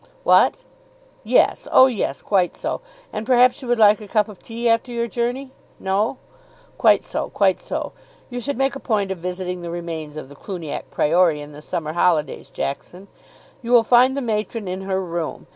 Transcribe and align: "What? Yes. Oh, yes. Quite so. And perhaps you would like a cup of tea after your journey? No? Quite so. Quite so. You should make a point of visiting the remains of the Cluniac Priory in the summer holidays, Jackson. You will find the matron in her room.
"What? 0.23 0.63
Yes. 1.23 1.67
Oh, 1.71 1.85
yes. 1.85 2.23
Quite 2.23 2.57
so. 2.57 2.81
And 3.13 3.23
perhaps 3.23 3.61
you 3.61 3.67
would 3.67 3.77
like 3.77 4.01
a 4.01 4.07
cup 4.07 4.27
of 4.29 4.41
tea 4.41 4.67
after 4.67 4.91
your 4.91 5.05
journey? 5.07 5.51
No? 5.79 6.17
Quite 6.79 7.03
so. 7.03 7.29
Quite 7.29 7.59
so. 7.59 7.91
You 8.27 8.41
should 8.41 8.57
make 8.57 8.75
a 8.75 8.79
point 8.79 9.11
of 9.11 9.19
visiting 9.19 9.61
the 9.61 9.69
remains 9.69 10.17
of 10.17 10.27
the 10.27 10.35
Cluniac 10.35 10.89
Priory 10.89 11.39
in 11.39 11.51
the 11.51 11.61
summer 11.61 11.93
holidays, 11.93 12.49
Jackson. 12.49 13.09
You 13.61 13.73
will 13.73 13.83
find 13.83 14.17
the 14.17 14.23
matron 14.23 14.67
in 14.67 14.81
her 14.81 14.99
room. 15.05 15.45